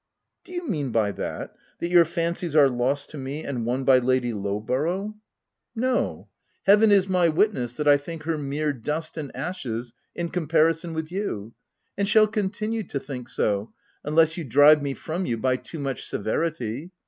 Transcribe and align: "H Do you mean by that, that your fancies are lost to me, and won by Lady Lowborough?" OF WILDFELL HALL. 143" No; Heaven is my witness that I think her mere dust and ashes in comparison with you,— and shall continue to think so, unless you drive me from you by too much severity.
"H 0.41 0.45
Do 0.45 0.51
you 0.53 0.67
mean 0.67 0.89
by 0.91 1.11
that, 1.11 1.55
that 1.79 1.89
your 1.89 2.05
fancies 2.05 2.55
are 2.55 2.69
lost 2.69 3.11
to 3.11 3.19
me, 3.19 3.43
and 3.45 3.67
won 3.67 3.83
by 3.83 3.99
Lady 3.99 4.33
Lowborough?" 4.33 5.09
OF 5.09 5.13
WILDFELL 5.13 5.19
HALL. 5.75 5.75
143" 5.75 5.75
No; 5.83 6.29
Heaven 6.63 6.91
is 6.91 7.07
my 7.07 7.29
witness 7.29 7.75
that 7.75 7.87
I 7.87 7.97
think 7.97 8.23
her 8.23 8.35
mere 8.39 8.73
dust 8.73 9.15
and 9.17 9.29
ashes 9.35 9.93
in 10.15 10.29
comparison 10.29 10.95
with 10.95 11.11
you,— 11.11 11.53
and 11.99 12.07
shall 12.09 12.25
continue 12.25 12.81
to 12.81 12.99
think 12.99 13.29
so, 13.29 13.73
unless 14.03 14.37
you 14.37 14.43
drive 14.43 14.81
me 14.81 14.95
from 14.95 15.27
you 15.27 15.37
by 15.37 15.55
too 15.55 15.77
much 15.77 16.03
severity. 16.03 16.89